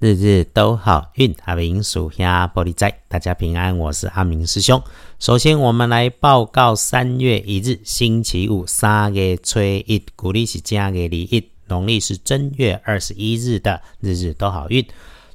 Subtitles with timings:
[0.00, 4.80] 日日都好运，阿明属下玻璃仔，大家平安，我是阿明师兄。
[5.18, 14.86] 首先，我们来报告三月一日星期五，三月初一，古历是正月里一，农历是正月二十一日的日日都好运。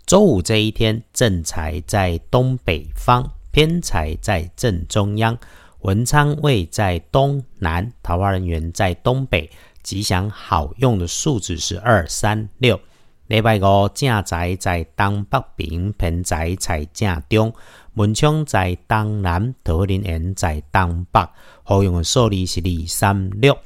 [0.05, 5.37] 周五这一天，正财在东北方，偏财在正中央，
[5.81, 9.49] 文昌位在东南，桃花人员在东北，
[9.81, 12.79] 吉祥好用的数字是二三六。
[13.27, 17.53] 礼拜五正宅在东北边，偏财在正中，
[17.93, 21.25] 文昌在东南，桃林园在东北。
[21.63, 23.57] 好用的数字是二三六。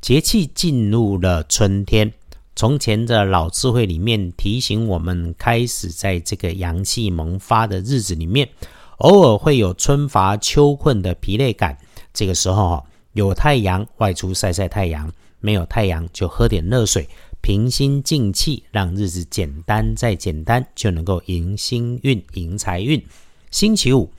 [0.00, 2.12] 节气进入了春天，
[2.56, 8.48] 从前的老智慧里面提醒我们，开始在这个阳气萌发的日子里面，
[8.96, 11.78] 偶尔会有春乏秋困的疲累感。
[12.12, 17.08] 这个时候有太阳外出晒晒太阳，没有太阳就喝点热水。
[17.48, 23.02] 平心静气，让日子简单再简单，就能够迎新运、迎财运。
[23.50, 24.12] 星期五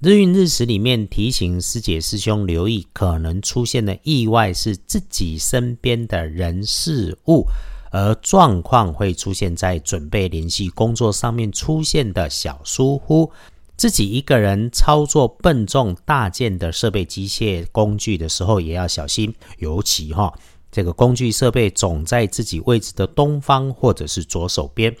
[0.00, 7.46] 日运日时里面提醒师姐师兄留意，可能出现的意外是自己身边的人事物，
[7.90, 13.32] 而状况会出现在准备联系工作上面出现的小疏忽。
[13.78, 20.34] 自己一个人操作笨重大件的设备、机械工具的时候，也要小心，尤其哈。
[20.74, 24.92] 这个工具设备总在自己位置的东方或者是左手边。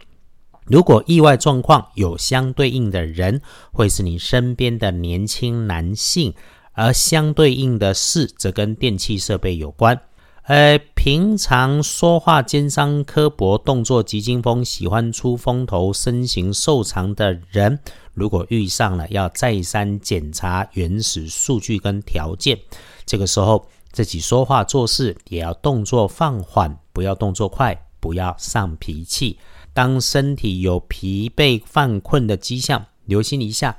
[0.66, 3.40] 如果意外状况有相对应的人，
[3.72, 6.32] 会是你身边的年轻男性，
[6.74, 10.00] 而相对应的事则跟电器设备有关。
[10.44, 17.78] 呃，平常说话尖酸刻薄，动作急惊风，喜欢出风头，身形瘦长的人，
[18.12, 22.58] 如果遇上了，要再三检查原始数据跟条件。
[23.04, 23.66] 这个时候。
[23.94, 29.38] 自己说话做事也要动作放缓，不要动作快，不要上脾气。
[29.72, 33.76] 当身体有疲惫犯困的迹象，留心一下，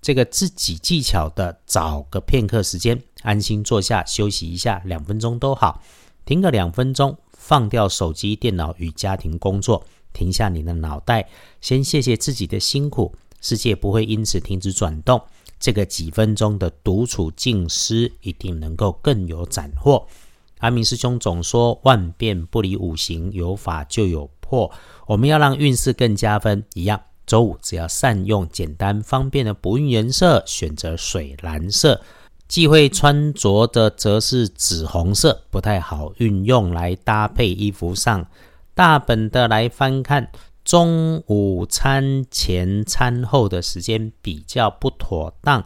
[0.00, 5.82] 这个自己技巧的，找个片刻时间，安心坐下休息一下，两分钟都好。
[6.28, 11.26] 停个两分钟，放掉手机、电脑与家庭工作，停下你的脑袋，
[11.62, 15.18] 先谢谢自己的辛苦，世界不会因此停止转动。
[15.58, 20.06] 这个几分钟的独处静思，一定能够更有斩获。
[20.58, 24.70] 阿明师兄总说万变不离五行，有法就有破。
[25.06, 27.00] 我们要让运势更加分，一样。
[27.26, 32.02] 周五只要善用简单方便的补运颜色，选择水蓝色。
[32.48, 38.26] 忌讳穿着的则是紫红色，不太好运用来搭配衣服上。
[38.74, 40.30] 大本的来翻看。
[40.64, 45.64] 中午餐前、餐后的时间比较不妥当。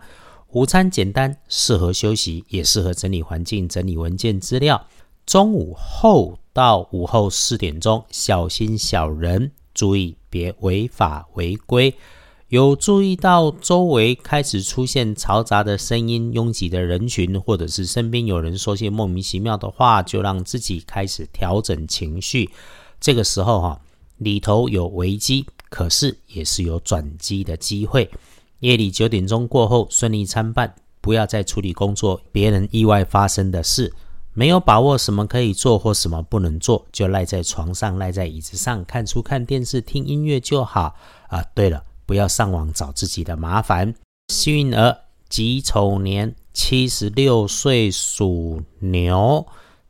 [0.50, 4.86] 午餐简单，适合休息，也适合整理环境、整理文件资料。
[5.26, 11.92] 中午后到午后四点钟，小心小人，注意别违法违规。
[12.52, 22.50] 有注意到周围开始出现嘈杂的声音、拥挤的人群，或者是身边有人说些莫名其妙的话，就让自己开始调整情绪。
[23.00, 23.80] 这个时候哈。
[24.18, 28.08] 里头有危机，可是也是有转机的机会。
[28.60, 33.92] 夜里九点钟过后顺利参半，不要再处理工作别人意外发生的事。
[34.34, 40.94] 没有把握什么可以做或什么不能做，就赖在床上、赖在椅子上看书、看电视、听音乐就好。
[41.28, 43.94] 啊，对了，不要上网找自己的麻烦。
[44.28, 44.98] 幸运儿
[45.30, 49.46] 己丑年七十六岁属牛。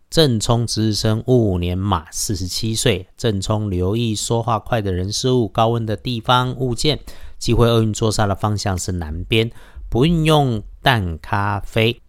[0.08, 3.08] 正冲值日生戊年马，四十七岁。
[3.16, 7.00] 正冲留意说话快的人事物，高温的地方物件。
[7.40, 9.50] 机会厄运坐煞的方向是南边，
[9.90, 12.00] 不运用淡咖啡。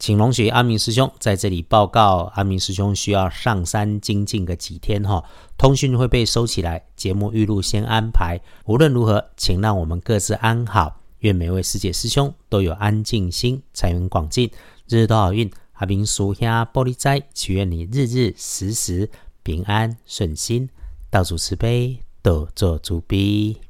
[0.00, 5.22] 请龙雪阿明师兄在这里报告，阿明师兄需要上山精进个几天哈。
[5.58, 8.40] 通讯会被收起来，节目预录先安排。
[8.64, 11.02] 无论如何，请让我们各自安好。
[11.18, 14.50] 愿每位师姐师兄都有安静心，财源广进，
[14.88, 15.50] 日日都好运。
[15.74, 19.10] 阿明叔兄玻璃斋，祈愿你日日时时
[19.42, 20.70] 平安顺心，
[21.10, 23.60] 道主慈悲，多做主逼。